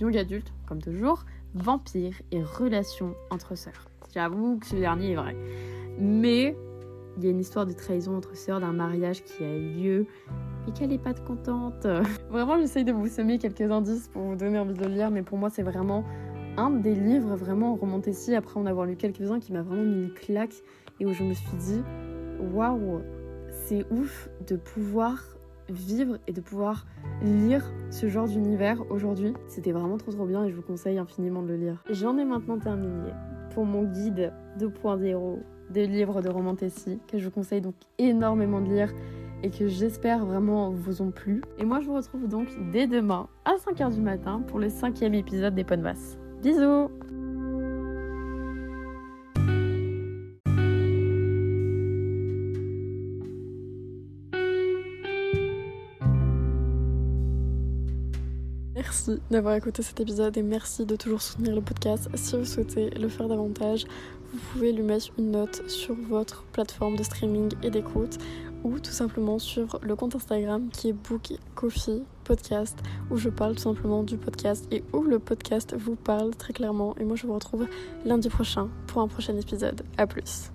Young 0.00 0.16
adulte, 0.16 0.52
comme 0.66 0.80
toujours, 0.80 1.24
vampire 1.54 2.14
et 2.30 2.42
relations 2.42 3.14
entre 3.30 3.56
sœurs. 3.56 3.88
J'avoue 4.14 4.58
que 4.58 4.66
ce 4.66 4.76
dernier 4.76 5.12
est 5.12 5.16
vrai. 5.16 5.36
Mais 5.98 6.56
il 7.16 7.24
y 7.24 7.26
a 7.26 7.30
une 7.30 7.40
histoire 7.40 7.66
de 7.66 7.72
trahison 7.72 8.16
entre 8.16 8.36
sœurs 8.36 8.60
d'un 8.60 8.72
mariage 8.72 9.22
qui 9.24 9.44
a 9.44 9.56
eu 9.56 9.68
lieu 9.68 10.06
et 10.68 10.72
qu'elle 10.72 10.90
n'est 10.90 10.98
pas 10.98 11.14
contente. 11.14 11.86
vraiment, 12.30 12.58
j'essaye 12.58 12.84
de 12.84 12.92
vous 12.92 13.08
semer 13.08 13.38
quelques 13.38 13.70
indices 13.70 14.08
pour 14.08 14.22
vous 14.22 14.36
donner 14.36 14.58
envie 14.58 14.74
de 14.74 14.84
le 14.84 14.90
lire, 14.90 15.10
mais 15.10 15.22
pour 15.22 15.38
moi, 15.38 15.50
c'est 15.50 15.62
vraiment 15.62 16.04
un 16.56 16.70
des 16.70 16.94
livres 16.94 17.34
vraiment 17.34 17.74
romantici 17.74 18.34
après 18.34 18.60
en 18.60 18.66
avoir 18.66 18.86
lu 18.86 18.96
quelques-uns 18.96 19.40
qui 19.40 19.52
m'a 19.52 19.62
vraiment 19.62 19.84
mis 19.84 20.02
une 20.04 20.12
claque 20.12 20.54
et 21.00 21.06
où 21.06 21.12
je 21.12 21.24
me 21.24 21.32
suis 21.32 21.56
dit 21.56 21.82
waouh, 22.52 23.00
c'est 23.50 23.84
ouf 23.90 24.28
de 24.46 24.56
pouvoir 24.56 25.22
vivre 25.68 26.18
et 26.26 26.32
de 26.32 26.40
pouvoir 26.40 26.86
lire 27.22 27.72
ce 27.90 28.08
genre 28.08 28.26
d'univers 28.26 28.82
aujourd'hui. 28.90 29.32
C'était 29.46 29.72
vraiment 29.72 29.96
trop 29.96 30.12
trop 30.12 30.26
bien 30.26 30.44
et 30.44 30.50
je 30.50 30.56
vous 30.56 30.62
conseille 30.62 30.98
infiniment 30.98 31.42
de 31.42 31.48
le 31.48 31.56
lire. 31.56 31.84
J'en 31.90 32.18
ai 32.18 32.24
maintenant 32.24 32.58
terminé 32.58 33.10
pour 33.54 33.64
mon 33.64 33.84
guide 33.84 34.32
2.0 34.58 35.38
des 35.70 35.86
livres 35.86 36.20
de 36.20 36.28
romantasy 36.28 36.98
que 37.08 37.18
je 37.18 37.24
vous 37.24 37.30
conseille 37.30 37.60
donc 37.60 37.74
énormément 37.98 38.60
de 38.60 38.68
lire 38.68 38.92
et 39.42 39.50
que 39.50 39.68
j'espère 39.68 40.24
vraiment 40.24 40.70
vous 40.70 41.02
ont 41.02 41.10
plu. 41.10 41.42
Et 41.58 41.64
moi 41.64 41.80
je 41.80 41.86
vous 41.86 41.94
retrouve 41.94 42.28
donc 42.28 42.48
dès 42.70 42.86
demain 42.86 43.28
à 43.44 43.54
5h 43.56 43.94
du 43.94 44.00
matin 44.00 44.42
pour 44.46 44.58
le 44.58 44.68
cinquième 44.68 45.14
épisode 45.14 45.54
des 45.54 45.64
Podmas. 45.64 46.16
Bisous 46.42 46.90
Merci 58.74 59.20
d'avoir 59.30 59.54
écouté 59.54 59.82
cet 59.82 60.00
épisode 60.00 60.36
et 60.36 60.42
merci 60.42 60.84
de 60.84 60.96
toujours 60.96 61.22
soutenir 61.22 61.54
le 61.54 61.60
podcast. 61.60 62.08
Si 62.14 62.36
vous 62.36 62.44
souhaitez 62.44 62.90
le 62.90 63.08
faire 63.08 63.28
davantage, 63.28 63.84
vous 64.32 64.38
pouvez 64.52 64.72
lui 64.72 64.82
mettre 64.82 65.10
une 65.18 65.30
note 65.30 65.62
sur 65.68 65.94
votre 65.94 66.44
plateforme 66.52 66.96
de 66.96 67.02
streaming 67.02 67.52
et 67.62 67.70
d'écoute 67.70 68.18
ou 68.64 68.78
tout 68.78 68.92
simplement 68.92 69.38
sur 69.38 69.78
le 69.82 69.96
compte 69.96 70.14
Instagram 70.14 70.68
qui 70.72 70.88
est 70.88 70.92
Book 70.92 71.32
Podcast 72.24 72.78
où 73.10 73.16
je 73.16 73.28
parle 73.28 73.54
tout 73.54 73.62
simplement 73.62 74.02
du 74.02 74.16
podcast 74.16 74.66
et 74.70 74.84
où 74.92 75.02
le 75.02 75.18
podcast 75.18 75.74
vous 75.76 75.96
parle 75.96 76.34
très 76.36 76.52
clairement. 76.52 76.94
Et 76.98 77.04
moi 77.04 77.16
je 77.16 77.26
vous 77.26 77.34
retrouve 77.34 77.66
lundi 78.04 78.28
prochain 78.28 78.68
pour 78.86 79.02
un 79.02 79.08
prochain 79.08 79.36
épisode. 79.36 79.82
A 79.98 80.06
plus 80.06 80.52